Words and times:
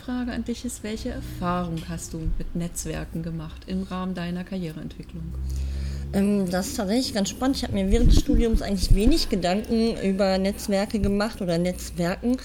Frage 0.00 0.32
an 0.32 0.44
dich 0.44 0.64
ist, 0.64 0.82
welche 0.82 1.10
Erfahrung 1.10 1.82
hast 1.88 2.12
du 2.12 2.18
mit 2.38 2.54
Netzwerken 2.54 3.22
gemacht 3.22 3.62
im 3.66 3.82
Rahmen 3.82 4.14
deiner 4.14 4.44
Karriereentwicklung? 4.44 5.22
Ähm, 6.12 6.50
das 6.50 6.68
ist 6.68 6.76
tatsächlich 6.76 7.14
ganz 7.14 7.30
spannend. 7.30 7.56
Ich 7.56 7.62
habe 7.62 7.74
mir 7.74 7.90
während 7.90 8.10
des 8.12 8.20
Studiums 8.20 8.62
eigentlich 8.62 8.94
wenig 8.94 9.28
Gedanken 9.28 9.96
über 10.02 10.38
Netzwerke 10.38 10.98
gemacht 10.98 11.40
oder 11.40 11.58
Netzwerken. 11.58 12.36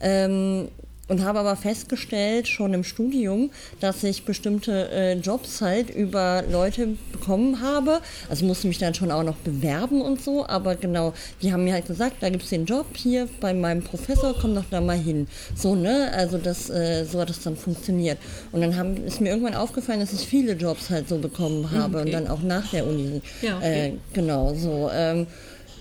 Ähm, 0.00 0.68
und 1.08 1.22
habe 1.22 1.40
aber 1.40 1.56
festgestellt, 1.56 2.48
schon 2.48 2.72
im 2.74 2.84
Studium, 2.84 3.50
dass 3.80 4.02
ich 4.04 4.24
bestimmte 4.24 4.90
äh, 4.90 5.14
Jobs 5.14 5.60
halt 5.60 5.90
über 5.90 6.44
Leute 6.50 6.96
bekommen 7.12 7.60
habe. 7.60 8.00
Also 8.28 8.46
musste 8.46 8.68
mich 8.68 8.78
dann 8.78 8.94
schon 8.94 9.10
auch 9.10 9.22
noch 9.22 9.36
bewerben 9.36 10.00
und 10.00 10.22
so, 10.22 10.46
aber 10.46 10.76
genau, 10.76 11.12
die 11.42 11.52
haben 11.52 11.64
mir 11.64 11.74
halt 11.74 11.86
gesagt, 11.86 12.16
da 12.20 12.30
gibt 12.30 12.44
es 12.44 12.50
den 12.50 12.64
Job 12.64 12.86
hier 12.96 13.28
bei 13.40 13.52
meinem 13.52 13.82
Professor, 13.82 14.34
komm 14.40 14.54
doch 14.54 14.64
da 14.70 14.80
mal 14.80 14.98
hin. 14.98 15.26
So, 15.54 15.74
ne? 15.74 16.10
Also 16.14 16.38
das, 16.38 16.70
äh, 16.70 17.04
so 17.04 17.20
hat 17.20 17.28
das 17.28 17.42
dann 17.42 17.56
funktioniert. 17.56 18.18
Und 18.52 18.62
dann 18.62 18.76
haben, 18.76 18.96
ist 19.04 19.20
mir 19.20 19.30
irgendwann 19.30 19.54
aufgefallen, 19.54 20.00
dass 20.00 20.12
ich 20.12 20.26
viele 20.26 20.52
Jobs 20.52 20.90
halt 20.90 21.08
so 21.08 21.18
bekommen 21.18 21.70
habe 21.70 21.98
okay. 21.98 22.06
und 22.06 22.12
dann 22.12 22.28
auch 22.28 22.42
nach 22.42 22.70
der 22.70 22.86
Uni. 22.86 23.20
Ja, 23.42 23.58
okay. 23.58 23.88
äh, 23.88 23.92
genau, 24.12 24.54
so. 24.54 24.90
Ähm, 24.92 25.26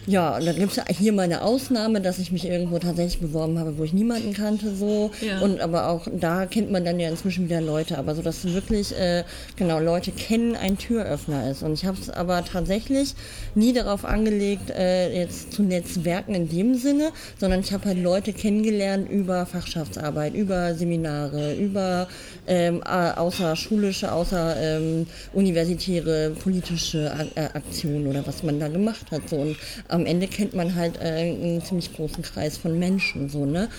ja, 0.06 0.36
und 0.36 0.46
dann 0.46 0.56
gibt 0.58 0.78
es 0.78 0.98
hier 0.98 1.14
mal 1.14 1.24
eine 1.24 1.42
Ausnahme, 1.42 2.02
dass 2.02 2.20
ich 2.20 2.32
mich 2.32 2.46
irgendwo 2.46 2.78
tatsächlich 2.80 3.20
beworben 3.20 3.58
habe, 3.58 3.78
wo 3.78 3.84
ich 3.84 3.94
niemanden 3.94 4.34
kannte, 4.34 4.76
so. 4.76 5.12
Ja. 5.22 5.40
Und 5.40 5.62
aber 5.62 5.88
auch 5.88 6.08
da 6.12 6.45
kennt 6.45 6.72
man 6.72 6.84
dann 6.84 7.00
ja 7.00 7.10
inzwischen 7.10 7.45
wieder 7.45 7.62
Leute. 7.62 7.98
Aber 7.98 8.16
so, 8.16 8.22
dass 8.22 8.44
wirklich, 8.44 8.98
äh, 8.98 9.23
genau, 9.56 9.80
Leute 9.80 10.12
kennen, 10.12 10.56
ein 10.56 10.78
Türöffner 10.78 11.50
ist. 11.50 11.64
Und 11.64 11.73
ich 11.73 11.86
habe 11.86 11.98
es 12.00 12.10
aber 12.10 12.44
tatsächlich 12.44 13.16
nie 13.56 13.72
darauf 13.72 14.04
angelegt, 14.04 14.70
äh, 14.72 15.14
jetzt 15.18 15.54
zu 15.54 15.64
Netzwerken 15.64 16.36
in 16.36 16.50
dem 16.50 16.76
Sinne, 16.76 17.12
sondern 17.40 17.62
ich 17.62 17.72
habe 17.72 17.86
halt 17.86 18.02
Leute 18.02 18.34
kennengelernt 18.34 19.10
über 19.10 19.45
Fachschaftsarbeit, 19.45 20.34
über 20.34 20.76
Seminare, 20.76 21.56
über 21.56 22.08
ähm, 22.48 22.84
außerschulische, 22.84 24.12
außer 24.12 24.56
ähm, 24.60 25.08
universitäre 25.32 26.32
politische 26.32 27.12
äh, 27.36 27.42
Aktionen 27.54 28.08
oder 28.08 28.26
was 28.28 28.44
man 28.44 28.60
da 28.60 28.67
gemacht 28.67 29.12
hat. 29.12 29.30
So. 29.30 29.38
Und 29.38 29.56
am 29.94 30.05
Ende 30.08 30.27
kennt 30.27 30.53
man 30.55 30.75
halt 30.75 30.97
äh, 30.97 31.33
einen 31.33 31.61
ziemlich 31.63 31.94
großen 31.94 32.23
Kreis 32.23 32.58
von 32.58 32.80
Menschen, 32.80 33.30
so, 33.30 33.45
ne? 33.45 33.69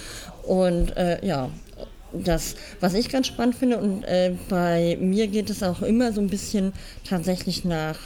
Und 0.45 0.97
äh, 0.97 1.25
ja, 1.27 1.51
das, 2.13 2.55
was 2.81 2.95
ich 2.95 3.09
ganz 3.09 3.27
spannend 3.27 3.57
finde, 3.57 3.79
und 3.79 4.05
äh, 4.05 4.35
bei 4.49 4.97
mir 5.01 5.27
geht 5.27 5.51
es 5.51 5.63
auch 5.63 5.83
immer 5.83 6.13
so 6.13 6.21
ein 6.21 6.29
bisschen 6.29 6.73
tatsächlich 7.03 7.65
nach 7.65 7.99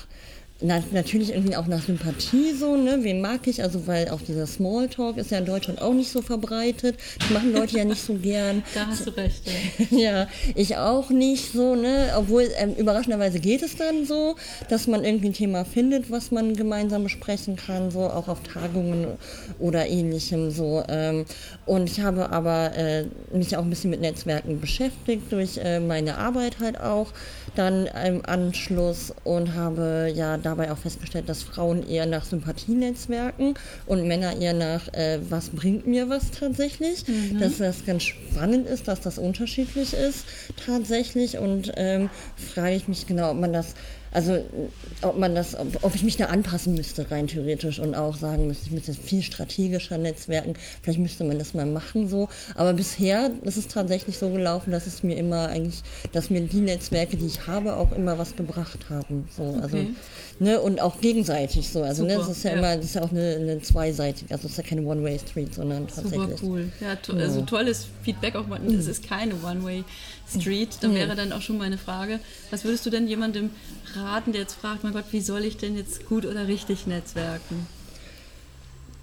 na, 0.60 0.82
natürlich 0.90 1.30
irgendwie 1.30 1.54
auch 1.54 1.68
nach 1.68 1.84
Sympathie 1.84 2.52
so, 2.52 2.76
ne? 2.76 2.98
Wen 3.02 3.20
mag 3.20 3.46
ich? 3.46 3.62
Also, 3.62 3.86
weil 3.86 4.08
auch 4.08 4.20
dieser 4.20 4.46
Smalltalk 4.46 5.16
ist 5.16 5.30
ja 5.30 5.38
in 5.38 5.46
Deutschland 5.46 5.80
auch 5.80 5.94
nicht 5.94 6.10
so 6.10 6.20
verbreitet. 6.20 6.96
Das 7.20 7.30
machen 7.30 7.52
Leute 7.52 7.76
ja 7.76 7.84
nicht 7.84 8.02
so 8.02 8.14
gern. 8.14 8.62
Da 8.74 8.86
hast 8.86 9.06
du 9.06 9.16
recht, 9.16 9.42
ja. 9.90 9.98
ja, 9.98 10.28
ich 10.54 10.76
auch 10.76 11.10
nicht 11.10 11.52
so, 11.52 11.76
ne? 11.76 12.12
Obwohl, 12.16 12.48
ähm, 12.58 12.74
überraschenderweise 12.74 13.38
geht 13.38 13.62
es 13.62 13.76
dann 13.76 14.04
so, 14.04 14.34
dass 14.68 14.86
man 14.86 15.04
irgendwie 15.04 15.28
ein 15.28 15.32
Thema 15.32 15.64
findet, 15.64 16.10
was 16.10 16.30
man 16.30 16.54
gemeinsam 16.54 17.04
besprechen 17.04 17.56
kann, 17.56 17.90
so 17.90 18.00
auch 18.00 18.28
auf 18.28 18.42
Tagungen 18.42 19.06
oder 19.58 19.86
ähnlichem 19.86 20.50
so. 20.50 20.82
Ähm, 20.88 21.24
und 21.66 21.88
ich 21.88 22.00
habe 22.00 22.30
aber 22.30 22.76
äh, 22.76 23.06
mich 23.32 23.56
auch 23.56 23.62
ein 23.62 23.70
bisschen 23.70 23.90
mit 23.90 24.00
Netzwerken 24.00 24.60
beschäftigt, 24.60 25.30
durch 25.30 25.58
äh, 25.58 25.80
meine 25.80 26.18
Arbeit 26.18 26.58
halt 26.60 26.80
auch 26.80 27.12
dann 27.54 27.86
im 28.06 28.24
Anschluss 28.24 29.12
und 29.24 29.54
habe 29.54 30.12
ja 30.14 30.36
dabei 30.48 30.72
auch 30.72 30.78
festgestellt, 30.78 31.28
dass 31.28 31.42
Frauen 31.42 31.88
eher 31.88 32.06
nach 32.06 32.24
Sympathienetzwerken 32.24 33.54
und 33.86 34.06
Männer 34.08 34.40
eher 34.40 34.54
nach, 34.54 34.92
äh, 34.92 35.18
was 35.28 35.50
bringt 35.50 35.86
mir 35.86 36.08
was 36.08 36.30
tatsächlich. 36.30 37.06
Mhm. 37.06 37.40
Dass 37.40 37.58
das 37.58 37.84
ganz 37.84 38.04
spannend 38.04 38.66
ist, 38.66 38.88
dass 38.88 39.00
das 39.00 39.18
unterschiedlich 39.18 39.92
ist 39.94 40.24
tatsächlich. 40.64 41.38
Und 41.38 41.72
ähm, 41.76 42.10
frage 42.54 42.76
ich 42.76 42.88
mich 42.88 43.06
genau, 43.06 43.30
ob 43.30 43.38
man 43.38 43.52
das 43.52 43.74
also 44.18 44.44
ob 45.02 45.16
man 45.16 45.36
das, 45.36 45.56
ob 45.82 45.94
ich 45.94 46.02
mich 46.02 46.16
da 46.16 46.24
anpassen 46.24 46.74
müsste, 46.74 47.08
rein 47.08 47.28
theoretisch 47.28 47.78
und 47.78 47.94
auch 47.94 48.16
sagen 48.16 48.48
müsste, 48.48 48.66
ich 48.66 48.72
müsste 48.72 48.92
viel 48.92 49.22
strategischer 49.22 49.96
netzwerken, 49.96 50.54
vielleicht 50.82 50.98
müsste 50.98 51.22
man 51.22 51.38
das 51.38 51.54
mal 51.54 51.66
machen 51.66 52.08
so. 52.08 52.28
Aber 52.56 52.72
bisher 52.72 53.30
ist 53.42 53.56
es 53.56 53.68
tatsächlich 53.68 54.18
so 54.18 54.30
gelaufen, 54.30 54.72
dass 54.72 54.88
es 54.88 55.04
mir 55.04 55.16
immer 55.16 55.50
eigentlich, 55.50 55.82
dass 56.10 56.30
mir 56.30 56.40
die 56.40 56.60
Netzwerke, 56.60 57.16
die 57.16 57.26
ich 57.26 57.46
habe, 57.46 57.76
auch 57.76 57.92
immer 57.92 58.18
was 58.18 58.34
gebracht 58.34 58.90
haben. 58.90 59.28
So. 59.36 59.56
Also, 59.62 59.76
okay. 59.76 59.94
ne, 60.40 60.60
und 60.60 60.80
auch 60.80 61.00
gegenseitig 61.00 61.68
so. 61.68 61.82
Also 61.84 62.02
ne, 62.02 62.16
das 62.16 62.28
ist 62.28 62.42
ja, 62.42 62.50
ja, 62.50 62.58
immer, 62.58 62.74
das 62.74 62.86
ist 62.86 62.94
ja 62.96 63.02
auch 63.02 63.12
eine, 63.12 63.36
eine 63.36 63.62
zweiseitige, 63.62 64.34
also 64.34 64.46
es 64.46 64.50
ist 64.50 64.58
ja 64.58 64.64
keine 64.64 64.82
One-Way-Street, 64.82 65.54
sondern 65.54 65.86
tatsächlich. 65.86 66.40
Super 66.40 66.42
cool. 66.42 66.72
Ja, 66.80 66.96
to 66.96 67.12
ja. 67.12 67.20
also 67.20 67.42
tolles 67.42 67.86
Feedback 68.02 68.34
auch, 68.34 68.46
es 68.66 68.88
ist 68.88 69.08
keine 69.08 69.34
One-Way-Street. 69.34 69.84
Street. 70.28 70.78
Da 70.80 70.92
wäre 70.92 71.16
dann 71.16 71.32
auch 71.32 71.40
schon 71.40 71.58
meine 71.58 71.78
Frage, 71.78 72.20
was 72.50 72.64
würdest 72.64 72.84
du 72.86 72.90
denn 72.90 73.08
jemandem 73.08 73.50
raten, 73.94 74.07
der 74.32 74.42
jetzt 74.42 74.54
fragt, 74.54 74.84
mein 74.84 74.92
Gott, 74.92 75.04
wie 75.10 75.20
soll 75.20 75.44
ich 75.44 75.56
denn 75.56 75.76
jetzt 75.76 76.06
gut 76.08 76.24
oder 76.24 76.48
richtig 76.48 76.86
netzwerken? 76.86 77.66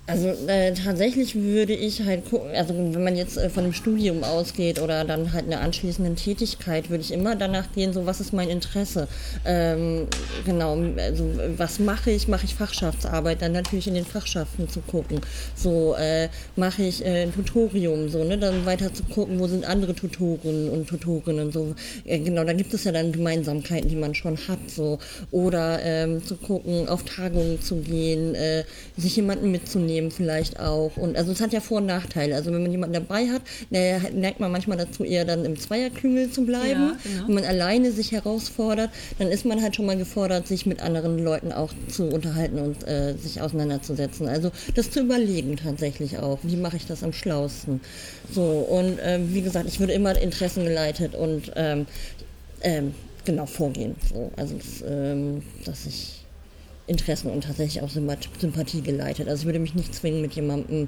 Also 0.08 0.28
äh, 0.28 0.72
tatsächlich 0.74 1.34
würde 1.34 1.74
ich 1.74 2.04
halt 2.04 2.30
gucken, 2.30 2.52
also 2.54 2.76
wenn 2.76 3.04
man 3.04 3.16
jetzt 3.16 3.38
äh, 3.38 3.50
von 3.50 3.64
einem 3.64 3.74
Studium 3.74 4.24
ausgeht 4.24 4.80
oder 4.80 5.04
dann 5.04 5.34
halt 5.34 5.46
einer 5.46 5.62
anschließenden 5.62 6.16
Tätigkeit, 6.16 6.92
würde 6.92 7.02
ich 7.02 7.12
immer 7.12 7.36
danach 7.36 7.72
gehen, 7.74 7.92
so 7.92 8.06
was 8.06 8.20
ist 8.20 8.32
mein 8.32 8.50
Interesse. 8.50 9.08
Ähm, 9.46 10.06
genau, 10.46 10.78
also 10.98 11.28
was 11.58 11.80
mache 11.80 12.12
ich? 12.12 12.28
Mache 12.28 12.46
ich 12.46 12.54
Fachschaftsarbeit? 12.54 13.42
Dann 13.42 13.54
natürlich 13.54 13.88
in 13.88 13.96
den 13.96 14.06
Fachschaften 14.06 14.70
zu 14.70 14.82
gucken. 14.82 15.22
So 15.56 15.96
äh, 15.96 16.30
mache 16.56 16.84
ich 16.84 17.04
äh, 17.04 17.24
ein 17.24 17.34
Tutorium, 17.34 18.08
so, 18.10 18.24
ne? 18.24 18.38
Dann 18.38 18.68
weiter 18.68 18.94
zu 18.94 19.02
gucken, 19.06 19.40
wo 19.40 19.48
sind 19.48 19.66
andere 19.66 19.96
Tutoren 19.96 20.70
und 20.70 20.88
Tutorinnen. 20.88 21.52
So. 21.52 21.74
Äh, 22.06 22.20
genau, 22.20 22.44
da 22.44 22.54
gibt 22.54 22.76
es 22.76 22.84
ja 22.84 22.92
dann 22.92 23.12
Gemeinsamkeiten, 23.12 23.90
die 23.90 23.96
man 23.96 24.14
schon 24.14 24.38
hat. 24.48 24.60
So. 24.70 25.00
Oder 25.32 25.80
ähm, 25.82 26.24
zu 26.24 26.36
gucken, 26.36 26.88
auf 26.88 27.04
Tagungen 27.06 27.60
zu 27.60 27.78
gehen, 27.78 28.36
äh, 28.36 28.66
sich 28.98 29.16
jemanden 29.16 29.50
mitzunehmen 29.50 29.95
nehmen 29.96 30.12
vielleicht 30.12 30.60
auch. 30.60 30.98
Und 30.98 31.16
also 31.16 31.32
es 31.32 31.42
hat 31.42 31.54
ja 31.54 31.62
Vor- 31.62 31.78
und 31.78 31.86
Nachteile. 31.86 32.36
Also 32.36 32.52
wenn 32.52 32.62
man 32.62 32.72
jemanden 32.72 32.94
dabei 32.94 33.28
hat, 33.28 33.42
neigt 33.70 34.40
man 34.40 34.52
manchmal 34.52 34.78
dazu, 34.78 35.04
eher 35.04 35.26
dann 35.26 35.46
im 35.46 35.58
Zweierklüngel 35.58 36.32
zu 36.32 36.46
bleiben. 36.46 36.82
Ja, 36.82 36.98
genau. 37.04 37.28
Wenn 37.28 37.36
man 37.36 37.46
alleine 37.46 37.92
sich 37.92 38.12
herausfordert, 38.12 38.90
dann 39.18 39.30
ist 39.30 39.46
man 39.46 39.62
halt 39.62 39.76
schon 39.76 39.86
mal 39.86 39.98
gefordert, 39.98 40.48
sich 40.48 40.66
mit 40.66 40.82
anderen 40.82 41.24
Leuten 41.24 41.52
auch 41.52 41.72
zu 41.88 42.10
unterhalten 42.10 42.60
und 42.60 42.88
äh, 42.88 43.16
sich 43.18 43.42
auseinanderzusetzen. 43.42 44.28
Also 44.28 44.52
das 44.76 44.92
zu 44.92 45.00
überlegen 45.00 45.56
tatsächlich 45.58 46.18
auch. 46.20 46.40
Wie 46.44 46.58
mache 46.58 46.78
ich 46.78 46.86
das 46.86 47.04
am 47.04 47.14
schlausten? 47.14 47.82
So, 48.34 48.44
und 48.44 49.00
ähm, 49.04 49.34
wie 49.34 49.42
gesagt, 49.42 49.68
ich 49.68 49.80
würde 49.80 49.94
immer 49.94 50.20
interessengeleitet 50.20 51.16
und 51.16 51.52
ähm, 51.56 51.86
ähm, 52.62 52.94
genau 53.24 53.46
vorgehen. 53.46 53.96
So, 54.10 54.32
also 54.36 54.56
das, 54.56 54.84
ähm, 54.88 55.42
dass 55.66 55.86
ich 55.86 56.25
Interessen 56.88 57.30
und 57.32 57.44
tatsächlich 57.44 57.82
auch 57.82 57.90
Sympathie 57.90 58.82
geleitet. 58.82 59.28
Also 59.28 59.42
ich 59.42 59.46
würde 59.46 59.60
mich 59.60 59.76
nicht 59.76 59.94
zwingen 59.94 60.22
mit 60.22 60.34
jemandem, 60.34 60.88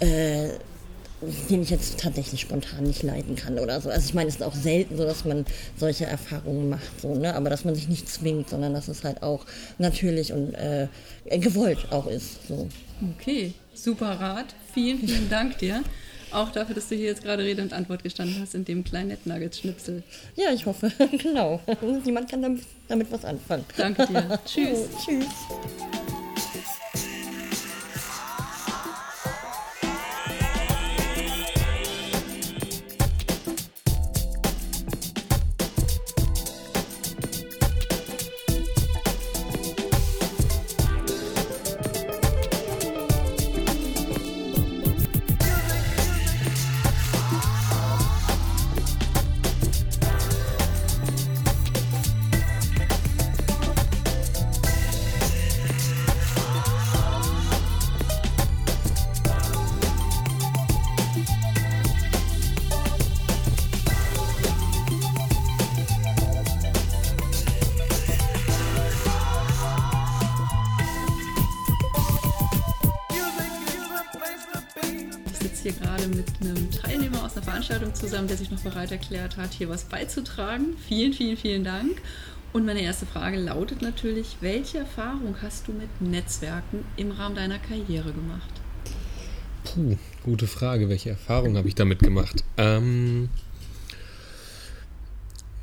äh, 0.00 0.50
den 1.50 1.62
ich 1.62 1.70
jetzt 1.70 2.00
tatsächlich 2.00 2.40
spontan 2.40 2.84
nicht 2.84 3.02
leiten 3.02 3.36
kann 3.36 3.58
oder 3.58 3.80
so. 3.80 3.90
Also 3.90 4.06
ich 4.06 4.14
meine, 4.14 4.28
es 4.28 4.36
ist 4.36 4.42
auch 4.42 4.54
selten 4.54 4.96
so, 4.96 5.04
dass 5.04 5.24
man 5.24 5.44
solche 5.76 6.06
Erfahrungen 6.06 6.70
macht, 6.70 7.00
so, 7.00 7.14
ne? 7.14 7.34
aber 7.34 7.50
dass 7.50 7.64
man 7.64 7.74
sich 7.74 7.88
nicht 7.88 8.08
zwingt, 8.08 8.48
sondern 8.48 8.72
dass 8.72 8.88
es 8.88 9.04
halt 9.04 9.22
auch 9.22 9.44
natürlich 9.78 10.32
und 10.32 10.54
äh, 10.54 10.88
gewollt 11.38 11.88
auch 11.90 12.06
ist. 12.06 12.46
So. 12.48 12.68
Okay, 13.18 13.52
super 13.74 14.12
Rat. 14.18 14.54
Vielen, 14.72 14.98
vielen 15.00 15.28
Dank 15.28 15.58
dir. 15.58 15.82
Auch 16.32 16.50
dafür, 16.50 16.74
dass 16.74 16.88
du 16.88 16.94
hier 16.94 17.06
jetzt 17.06 17.22
gerade 17.22 17.42
Rede 17.42 17.62
und 17.62 17.72
Antwort 17.72 18.02
gestanden 18.02 18.40
hast 18.40 18.54
in 18.54 18.64
dem 18.64 18.84
kleinen 18.84 19.08
Netnuggets-Schnipsel. 19.08 20.02
Ja, 20.36 20.52
ich 20.52 20.66
hoffe, 20.66 20.92
genau. 21.22 21.60
Jemand 22.04 22.30
kann 22.30 22.42
damit, 22.42 22.62
damit 22.88 23.10
was 23.10 23.24
anfangen. 23.24 23.64
Danke 23.76 24.06
dir. 24.06 24.38
tschüss. 24.44 24.88
Oh, 24.92 24.98
tschüss. 25.04 25.26
Veranstaltung 77.70 77.94
zusammen, 77.94 78.26
der 78.26 78.36
sich 78.36 78.50
noch 78.50 78.60
bereit 78.62 78.90
erklärt 78.90 79.36
hat, 79.36 79.52
hier 79.52 79.68
was 79.68 79.84
beizutragen. 79.84 80.76
Vielen, 80.88 81.12
vielen, 81.12 81.36
vielen 81.36 81.62
Dank. 81.62 82.02
Und 82.52 82.66
meine 82.66 82.82
erste 82.82 83.06
Frage 83.06 83.38
lautet 83.38 83.80
natürlich, 83.80 84.38
welche 84.40 84.78
Erfahrung 84.78 85.36
hast 85.40 85.68
du 85.68 85.72
mit 85.72 85.88
Netzwerken 86.00 86.84
im 86.96 87.12
Rahmen 87.12 87.36
deiner 87.36 87.60
Karriere 87.60 88.12
gemacht? 88.12 88.50
Puh, 89.62 89.96
gute 90.24 90.48
Frage. 90.48 90.88
Welche 90.88 91.10
Erfahrung 91.10 91.56
habe 91.56 91.68
ich 91.68 91.76
damit 91.76 92.00
gemacht? 92.00 92.42
Ähm, 92.56 93.28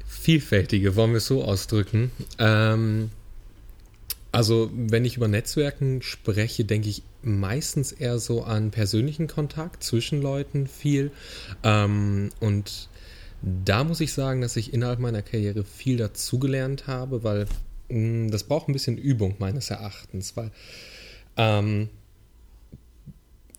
vielfältige, 0.07 0.95
wollen 0.95 1.11
wir 1.11 1.17
es 1.17 1.27
so 1.27 1.43
ausdrücken. 1.43 2.11
Ähm, 2.39 3.11
also, 4.31 4.69
wenn 4.73 5.05
ich 5.05 5.17
über 5.17 5.27
Netzwerken 5.27 6.01
spreche, 6.01 6.65
denke 6.65 6.89
ich 6.89 7.03
meistens 7.21 7.91
eher 7.91 8.19
so 8.19 8.43
an 8.43 8.71
persönlichen 8.71 9.27
Kontakt 9.27 9.83
zwischen 9.83 10.21
Leuten 10.21 10.67
viel. 10.67 11.11
Ähm, 11.63 12.29
und 12.39 12.89
da 13.41 13.83
muss 13.83 14.01
ich 14.01 14.13
sagen, 14.13 14.41
dass 14.41 14.55
ich 14.55 14.73
innerhalb 14.73 14.99
meiner 14.99 15.21
Karriere 15.21 15.63
viel 15.63 15.97
dazugelernt 15.97 16.87
habe, 16.87 17.23
weil 17.23 17.45
mh, 17.89 17.95
hm, 17.95 18.31
das 18.31 18.43
braucht 18.43 18.67
ein 18.67 18.73
bisschen 18.73 18.97
Übung 18.97 19.35
meines 19.39 19.69
Erachtens, 19.69 20.35
weil 20.35 20.51
ähm, 21.37 21.89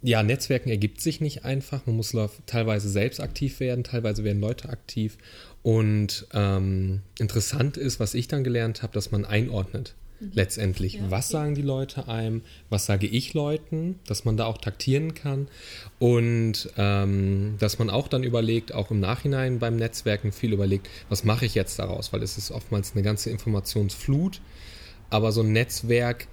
ja, 0.02 0.22
Netzwerken 0.22 0.70
ergibt 0.70 1.00
sich 1.00 1.20
nicht 1.20 1.44
einfach. 1.44 1.86
Man 1.86 1.96
muss 1.96 2.14
teilweise 2.46 2.88
selbst 2.88 3.20
aktiv 3.20 3.58
werden, 3.60 3.84
teilweise 3.84 4.22
werden 4.22 4.40
Leute 4.40 4.68
aktiv. 4.68 5.18
Und 5.62 6.26
ähm, 6.32 7.02
interessant 7.18 7.76
ist, 7.76 7.98
was 7.98 8.14
ich 8.14 8.28
dann 8.28 8.44
gelernt 8.44 8.82
habe, 8.82 8.92
dass 8.92 9.10
man 9.10 9.24
einordnet. 9.24 9.94
Mhm. 10.20 10.30
Letztendlich, 10.34 10.94
ja, 10.94 11.10
was 11.10 11.28
sagen 11.28 11.54
die 11.54 11.62
Leute 11.62 12.08
einem, 12.08 12.42
was 12.70 12.86
sage 12.86 13.06
ich 13.06 13.34
Leuten, 13.34 13.98
dass 14.06 14.24
man 14.24 14.36
da 14.36 14.46
auch 14.46 14.58
taktieren 14.58 15.14
kann? 15.14 15.48
Und 15.98 16.70
ähm, 16.76 17.56
dass 17.58 17.78
man 17.78 17.90
auch 17.90 18.08
dann 18.08 18.24
überlegt, 18.24 18.74
auch 18.74 18.90
im 18.90 19.00
Nachhinein 19.00 19.58
beim 19.58 19.76
Netzwerken 19.76 20.32
viel 20.32 20.52
überlegt, 20.52 20.88
was 21.08 21.24
mache 21.24 21.46
ich 21.46 21.54
jetzt 21.54 21.78
daraus, 21.78 22.12
weil 22.12 22.22
es 22.22 22.38
ist 22.38 22.50
oftmals 22.50 22.92
eine 22.94 23.02
ganze 23.02 23.30
Informationsflut, 23.30 24.40
aber 25.10 25.32
so 25.32 25.42
ein 25.42 25.52
Netzwerk 25.52 26.26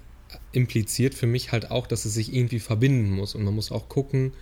impliziert 0.52 1.14
für 1.14 1.26
mich 1.26 1.52
halt 1.52 1.70
auch, 1.70 1.86
dass 1.86 2.04
es 2.04 2.14
sich 2.14 2.34
irgendwie 2.34 2.60
verbinden 2.60 3.10
muss. 3.10 3.34
Und 3.34 3.44
man 3.44 3.54
muss 3.54 3.70
auch 3.70 3.88
gucken, 3.88 4.32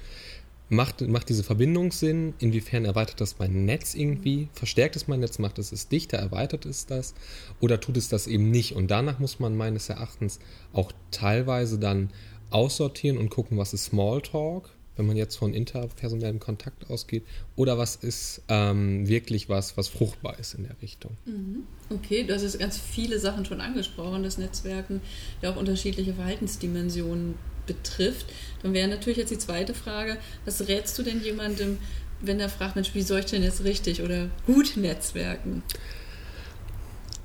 macht, 0.74 1.00
macht 1.02 1.28
diese 1.28 1.42
Verbindung 1.42 1.92
Sinn? 1.92 2.34
Inwiefern 2.38 2.84
erweitert 2.84 3.20
das 3.20 3.38
mein 3.38 3.64
Netz 3.64 3.94
irgendwie? 3.94 4.48
Verstärkt 4.52 4.96
es 4.96 5.08
mein 5.08 5.20
Netz? 5.20 5.38
Macht 5.38 5.58
es 5.58 5.72
es 5.72 5.88
dichter? 5.88 6.18
Erweitert 6.18 6.66
es 6.66 6.86
das? 6.86 7.14
Oder 7.60 7.80
tut 7.80 7.96
es 7.96 8.08
das 8.08 8.26
eben 8.26 8.50
nicht? 8.50 8.74
Und 8.74 8.90
danach 8.90 9.18
muss 9.18 9.40
man 9.40 9.56
meines 9.56 9.88
Erachtens 9.88 10.40
auch 10.72 10.92
teilweise 11.10 11.78
dann 11.78 12.10
aussortieren 12.50 13.18
und 13.18 13.30
gucken, 13.30 13.58
was 13.58 13.74
ist 13.74 13.86
Smalltalk 13.86 14.70
wenn 14.96 15.06
man 15.06 15.16
jetzt 15.16 15.36
von 15.36 15.52
interpersonellem 15.52 16.38
Kontakt 16.38 16.90
ausgeht, 16.90 17.24
oder 17.56 17.78
was 17.78 17.96
ist 17.96 18.42
ähm, 18.48 19.08
wirklich 19.08 19.48
was, 19.48 19.76
was 19.76 19.88
fruchtbar 19.88 20.38
ist 20.38 20.54
in 20.54 20.64
der 20.64 20.80
Richtung. 20.82 21.16
Mhm. 21.24 21.64
Okay, 21.90 22.24
du 22.24 22.34
hast 22.34 22.42
jetzt 22.42 22.58
ganz 22.58 22.78
viele 22.78 23.18
Sachen 23.18 23.44
schon 23.44 23.60
angesprochen, 23.60 24.22
dass 24.22 24.38
Netzwerken 24.38 25.00
ja 25.42 25.50
auch 25.50 25.56
unterschiedliche 25.56 26.14
Verhaltensdimensionen 26.14 27.34
betrifft. 27.66 28.26
Dann 28.62 28.72
wäre 28.72 28.88
natürlich 28.88 29.18
jetzt 29.18 29.30
die 29.30 29.38
zweite 29.38 29.74
Frage, 29.74 30.18
was 30.44 30.68
rätst 30.68 30.98
du 30.98 31.02
denn 31.02 31.22
jemandem, 31.22 31.78
wenn 32.20 32.40
er 32.40 32.48
fragt, 32.48 32.76
Mensch, 32.76 32.94
wie 32.94 33.02
soll 33.02 33.20
ich 33.20 33.26
denn 33.26 33.42
jetzt 33.42 33.64
richtig 33.64 34.02
oder 34.02 34.28
gut 34.46 34.76
netzwerken? 34.76 35.62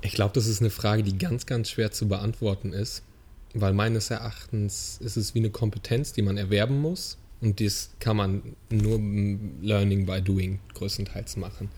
Ich 0.02 0.12
glaube, 0.12 0.32
das 0.34 0.46
ist 0.46 0.60
eine 0.60 0.70
Frage, 0.70 1.02
die 1.02 1.18
ganz, 1.18 1.46
ganz 1.46 1.70
schwer 1.70 1.92
zu 1.92 2.08
beantworten 2.08 2.72
ist, 2.72 3.02
weil 3.54 3.74
meines 3.74 4.10
Erachtens 4.10 4.98
ist 5.00 5.16
es 5.16 5.34
wie 5.34 5.40
eine 5.40 5.50
Kompetenz, 5.50 6.12
die 6.12 6.22
man 6.22 6.36
erwerben 6.36 6.80
muss 6.80 7.18
und 7.40 7.60
das 7.60 7.90
kann 8.00 8.16
man 8.16 8.42
nur 8.70 8.98
Learning 9.62 10.06
by 10.06 10.20
Doing 10.20 10.58
größtenteils 10.74 11.36
machen. 11.36 11.70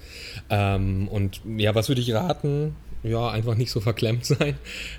Ähm, 0.50 1.08
und 1.08 1.40
ja, 1.56 1.74
was 1.74 1.88
würde 1.88 2.00
ich 2.00 2.12
raten? 2.12 2.74
Ja, 3.02 3.30
einfach 3.30 3.56
nicht 3.56 3.70
so 3.70 3.80
verklemmt 3.80 4.24
sein, 4.26 4.56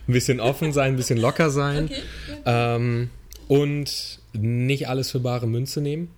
ein 0.08 0.14
bisschen 0.14 0.40
offen 0.40 0.74
sein, 0.74 0.94
ein 0.94 0.98
bisschen 0.98 1.20
locker 1.20 1.50
sein 1.50 1.86
okay. 1.86 2.02
ähm, 2.46 3.10
und 3.48 4.20
nicht 4.34 4.88
alles 4.88 5.12
für 5.12 5.20
bare 5.20 5.48
Münze 5.48 5.82
nehmen, 5.82 6.10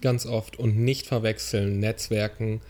ganz 0.00 0.26
oft 0.26 0.58
und 0.58 0.76
nicht 0.78 1.06
verwechseln 1.06 1.80
Netzwerken 1.80 2.60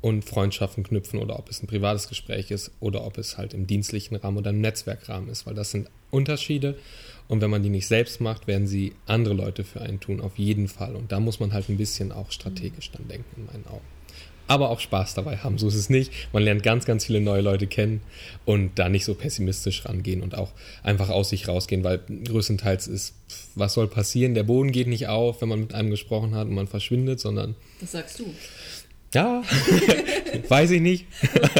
und 0.00 0.24
Freundschaften 0.24 0.84
knüpfen 0.84 1.18
oder 1.18 1.38
ob 1.38 1.48
es 1.48 1.62
ein 1.62 1.66
privates 1.66 2.08
Gespräch 2.08 2.50
ist 2.50 2.70
oder 2.80 3.04
ob 3.04 3.18
es 3.18 3.36
halt 3.36 3.54
im 3.54 3.66
dienstlichen 3.66 4.16
Rahmen 4.16 4.38
oder 4.38 4.50
im 4.50 4.60
Netzwerkrahmen 4.60 5.28
ist, 5.28 5.46
weil 5.46 5.54
das 5.54 5.70
sind 5.70 5.90
Unterschiede 6.10 6.76
und 7.28 7.42
wenn 7.42 7.50
man 7.50 7.62
die 7.62 7.68
nicht 7.68 7.86
selbst 7.86 8.20
macht, 8.20 8.46
werden 8.46 8.66
sie 8.66 8.94
andere 9.06 9.34
Leute 9.34 9.62
für 9.62 9.82
einen 9.82 10.00
tun, 10.00 10.20
auf 10.20 10.38
jeden 10.38 10.66
Fall. 10.66 10.96
Und 10.96 11.12
da 11.12 11.20
muss 11.20 11.40
man 11.40 11.52
halt 11.52 11.68
ein 11.68 11.76
bisschen 11.76 12.10
auch 12.10 12.32
strategisch 12.32 12.90
dann 12.90 13.06
denken, 13.06 13.28
in 13.36 13.46
meinen 13.46 13.66
Augen. 13.66 13.84
Aber 14.46 14.70
auch 14.70 14.80
Spaß 14.80 15.12
dabei 15.12 15.36
haben, 15.36 15.58
so 15.58 15.68
ist 15.68 15.74
es 15.74 15.90
nicht. 15.90 16.10
Man 16.32 16.42
lernt 16.42 16.62
ganz, 16.62 16.86
ganz 16.86 17.04
viele 17.04 17.20
neue 17.20 17.42
Leute 17.42 17.66
kennen 17.66 18.00
und 18.46 18.78
da 18.78 18.88
nicht 18.88 19.04
so 19.04 19.14
pessimistisch 19.14 19.84
rangehen 19.84 20.22
und 20.22 20.38
auch 20.38 20.52
einfach 20.82 21.10
aus 21.10 21.28
sich 21.28 21.48
rausgehen, 21.48 21.84
weil 21.84 22.00
größtenteils 22.24 22.88
ist, 22.88 23.14
was 23.54 23.74
soll 23.74 23.88
passieren? 23.88 24.32
Der 24.32 24.44
Boden 24.44 24.72
geht 24.72 24.86
nicht 24.86 25.06
auf, 25.08 25.42
wenn 25.42 25.50
man 25.50 25.60
mit 25.60 25.74
einem 25.74 25.90
gesprochen 25.90 26.34
hat 26.34 26.48
und 26.48 26.54
man 26.54 26.66
verschwindet, 26.66 27.20
sondern. 27.20 27.56
Das 27.78 27.92
sagst 27.92 28.20
du. 28.20 28.24
Ja, 29.14 29.42
weiß 30.48 30.70
ich 30.72 30.80
nicht. 30.82 31.06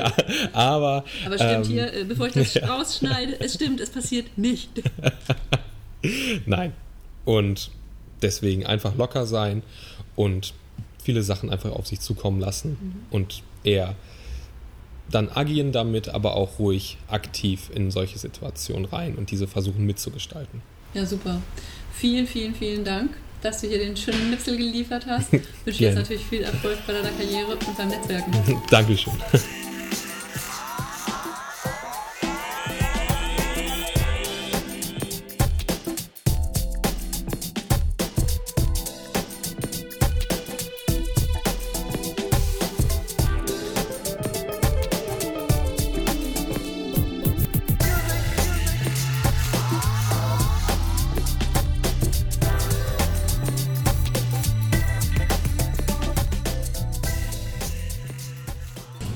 Aber. 0.53 1.05
Aber 1.25 1.35
stimmt 1.37 1.67
ähm, 1.67 1.73
hier, 1.73 1.95
äh, 1.95 2.05
bevor 2.05 2.27
ich 2.27 2.35
das 2.35 2.55
ja. 2.55 2.67
rausschneide, 2.67 3.41
es 3.41 3.55
stimmt, 3.55 3.81
es 3.81 3.91
passiert 3.91 4.37
nicht. 4.37 4.71
Nein. 6.47 6.73
Und 7.25 7.71
deswegen 8.23 8.67
einfach 8.67 8.97
locker 8.97 9.27
sein 9.27 9.63
und 10.17 10.53
viele 11.03 11.23
Sachen 11.23 11.51
einfach 11.51 11.71
auf 11.71 11.87
sich 11.87 12.01
zukommen 12.01 12.41
lassen 12.41 12.77
mhm. 12.81 12.95
und 13.11 13.43
eher 13.65 13.95
dann 15.11 15.31
agieren 15.31 15.73
damit, 15.73 16.11
aber 16.11 16.37
auch 16.37 16.59
ruhig 16.59 16.99
aktiv 17.09 17.71
in 17.75 17.91
solche 17.91 18.19
Situationen 18.19 18.85
rein 18.85 19.15
und 19.15 19.31
diese 19.31 19.49
versuchen 19.49 19.87
mitzugestalten. 19.87 20.61
Ja, 20.93 21.07
super. 21.07 21.41
Vielen, 21.93 22.27
vielen, 22.27 22.55
vielen 22.55 22.85
Dank 22.85 23.11
dass 23.43 23.61
du 23.61 23.69
hier 23.69 23.79
den 23.79 23.97
schönen 23.97 24.29
Schnipsel 24.29 24.57
geliefert 24.57 25.07
hast. 25.07 25.33
Ich 25.33 25.43
wünsche 25.65 25.79
dir 25.79 25.89
jetzt 25.89 25.97
natürlich 25.97 26.25
viel 26.25 26.43
Erfolg 26.43 26.79
bei 26.87 26.93
deiner 26.93 27.11
Karriere 27.11 27.53
und 27.53 27.77
beim 27.77 27.89
Netzwerken. 27.89 28.33
Dankeschön. 28.71 29.13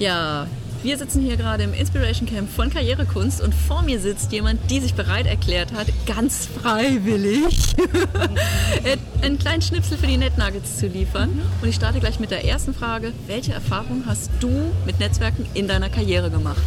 Ja, 0.03 0.49
wir 0.83 0.99
sitzen 0.99 1.23
hier 1.23 1.37
gerade 1.37 1.63
im 1.63 1.75
Inspiration 1.75 2.29
Camp 2.29 2.51
von 2.51 2.71
Karrierekunst 2.71 3.41
und 3.41 3.55
vor 3.55 3.83
mir 3.83 4.01
sitzt 4.01 4.33
jemand, 4.33 4.69
die 4.69 4.81
sich 4.81 4.95
bereit 4.95 5.27
erklärt 5.27 5.73
hat, 5.75 5.87
ganz 6.07 6.47
freiwillig 6.61 7.45
einen 9.23 9.39
kleinen 9.39 9.63
Schnipsel 9.63 9.97
für 9.97 10.09
die 10.09 10.17
NetNuggets 10.17 10.79
zu 10.79 10.89
liefern. 10.89 11.41
Und 11.61 11.69
ich 11.69 11.77
starte 11.77 12.01
gleich 12.01 12.19
mit 12.19 12.33
der 12.33 12.45
ersten 12.45 12.75
Frage. 12.75 13.13
Welche 13.29 13.53
Erfahrung 13.53 14.03
hast 14.05 14.29
du 14.41 14.73
mit 14.87 14.99
Netzwerken 14.99 15.47
in 15.55 15.69
deiner 15.69 15.89
Karriere 15.89 16.33
gemacht? 16.33 16.59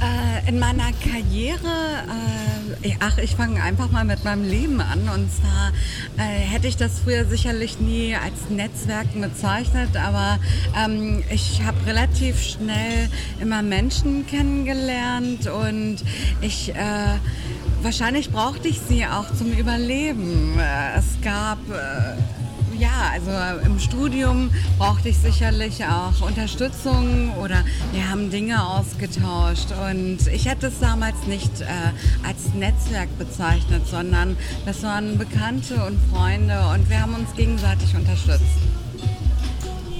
Äh, 0.00 0.48
in 0.48 0.58
meiner 0.58 0.90
Karriere, 0.92 2.04
äh, 2.82 2.94
ach, 3.00 3.18
ich 3.18 3.36
fange 3.36 3.62
einfach 3.62 3.90
mal 3.90 4.04
mit 4.04 4.24
meinem 4.24 4.44
Leben 4.44 4.80
an. 4.80 5.08
Und 5.08 5.30
zwar 5.32 5.72
äh, 6.18 6.22
hätte 6.22 6.66
ich 6.66 6.76
das 6.76 6.98
früher 6.98 7.24
sicherlich 7.24 7.80
nie 7.80 8.14
als 8.14 8.50
Netzwerken 8.50 9.20
bezeichnet, 9.20 9.96
aber 9.96 10.38
ähm, 10.76 11.22
ich 11.30 11.62
habe 11.62 11.86
relativ 11.86 12.40
schnell 12.42 13.08
immer 13.40 13.62
Menschen 13.62 14.26
kennengelernt 14.26 15.46
und 15.46 15.98
ich 16.40 16.74
äh, 16.74 17.18
wahrscheinlich 17.82 18.30
brauchte 18.30 18.68
ich 18.68 18.80
sie 18.80 19.06
auch 19.06 19.32
zum 19.34 19.52
Überleben. 19.52 20.58
Äh, 20.58 20.98
es 20.98 21.20
gab 21.22 21.58
äh, 21.70 22.43
ja, 22.78 23.12
also 23.12 23.30
im 23.64 23.78
Studium 23.78 24.50
brauchte 24.78 25.08
ich 25.08 25.18
sicherlich 25.18 25.84
auch 25.84 26.20
Unterstützung 26.26 27.32
oder 27.40 27.64
wir 27.92 28.08
haben 28.08 28.30
Dinge 28.30 28.64
ausgetauscht 28.64 29.68
und 29.88 30.26
ich 30.32 30.46
hätte 30.46 30.68
es 30.68 30.78
damals 30.80 31.26
nicht 31.26 31.60
äh, 31.60 31.66
als 32.26 32.54
Netzwerk 32.54 33.08
bezeichnet, 33.18 33.86
sondern 33.86 34.36
das 34.66 34.82
waren 34.82 35.18
Bekannte 35.18 35.84
und 35.84 35.98
Freunde 36.12 36.60
und 36.74 36.88
wir 36.88 37.00
haben 37.00 37.14
uns 37.14 37.34
gegenseitig 37.34 37.94
unterstützt. 37.94 38.83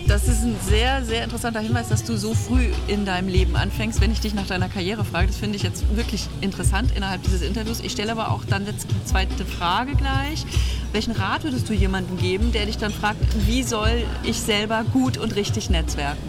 Das 0.06 0.28
ist 0.28 0.42
ein 0.42 0.56
sehr, 0.68 1.02
sehr 1.04 1.25
interessanter 1.25 1.61
Hinweis, 1.61 1.88
dass 1.88 2.04
du 2.04 2.16
so 2.16 2.34
früh 2.34 2.66
in 2.88 3.06
deinem 3.06 3.28
Leben 3.28 3.56
anfängst, 3.56 4.00
wenn 4.00 4.12
ich 4.12 4.20
dich 4.20 4.34
nach 4.34 4.46
deiner 4.46 4.68
Karriere 4.68 5.04
frage. 5.04 5.28
Das 5.28 5.37
finde 5.37 5.56
ich 5.56 5.62
jetzt 5.62 5.96
wirklich 5.96 6.28
interessant 6.42 6.92
innerhalb 6.94 7.23
dieses 7.23 7.40
Interviews. 7.40 7.80
Ich 7.80 7.92
stelle 7.92 8.12
aber 8.12 8.30
auch 8.30 8.44
dann 8.44 8.66
jetzt 8.66 8.87
die 8.90 9.04
zweite 9.06 9.44
Frage 9.46 9.94
gleich. 9.94 10.44
Welchen 10.92 11.12
Rat 11.12 11.44
würdest 11.44 11.68
du 11.68 11.73
jemandem 11.73 12.18
geben, 12.18 12.52
der 12.52 12.66
dich 12.66 12.76
dann 12.76 12.92
fragt, 12.92 13.18
wie 13.46 13.62
soll 13.62 14.04
ich 14.23 14.38
selber 14.38 14.84
gut 14.92 15.16
und 15.16 15.34
richtig 15.37 15.70
netzwerken? 15.70 16.23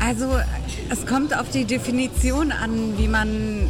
Also 0.00 0.28
es 0.90 1.06
kommt 1.06 1.38
auf 1.38 1.50
die 1.50 1.64
Definition 1.64 2.52
an, 2.52 2.98
wie 2.98 3.08
man 3.08 3.68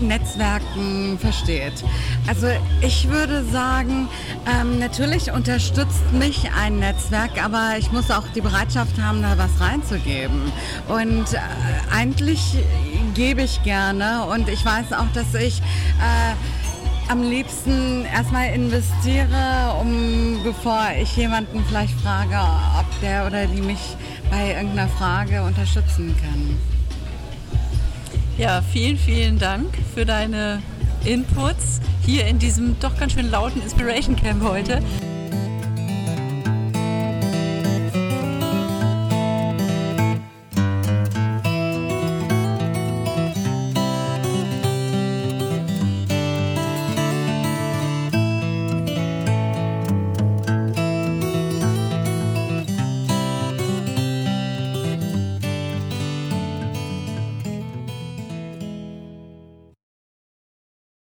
Netzwerken 0.00 1.18
versteht. 1.18 1.84
Also 2.26 2.48
ich 2.80 3.08
würde 3.08 3.44
sagen, 3.44 4.08
ähm, 4.60 4.78
natürlich 4.78 5.32
unterstützt 5.32 6.12
mich 6.12 6.50
ein 6.58 6.78
Netzwerk, 6.78 7.42
aber 7.42 7.74
ich 7.78 7.92
muss 7.92 8.10
auch 8.10 8.26
die 8.34 8.40
Bereitschaft 8.40 9.00
haben, 9.00 9.22
da 9.22 9.36
was 9.38 9.60
reinzugeben. 9.60 10.52
Und 10.88 11.34
äh, 11.34 11.38
eigentlich 11.92 12.58
gebe 13.14 13.42
ich 13.42 13.62
gerne 13.62 14.24
und 14.26 14.48
ich 14.48 14.64
weiß 14.64 14.92
auch, 14.92 15.10
dass 15.14 15.34
ich 15.34 15.60
äh, 15.60 17.10
am 17.10 17.22
liebsten 17.22 18.04
erstmal 18.04 18.54
investiere, 18.54 19.74
um 19.80 20.40
bevor 20.44 20.80
ich 21.00 21.16
jemanden 21.16 21.64
vielleicht 21.64 21.98
frage, 22.00 22.38
ob 22.78 22.86
der 23.00 23.26
oder 23.26 23.46
die 23.46 23.62
mich 23.62 23.96
bei 24.30 24.52
irgendeiner 24.52 24.88
Frage 24.88 25.42
unterstützen 25.42 26.14
kann. 26.20 26.69
Ja, 28.40 28.62
vielen, 28.62 28.96
vielen 28.96 29.38
Dank 29.38 29.66
für 29.94 30.06
deine 30.06 30.62
Inputs 31.04 31.78
hier 32.06 32.26
in 32.26 32.38
diesem 32.38 32.74
doch 32.80 32.98
ganz 32.98 33.12
schön 33.12 33.30
lauten 33.30 33.60
Inspiration 33.60 34.16
Camp 34.16 34.42
heute. 34.42 34.80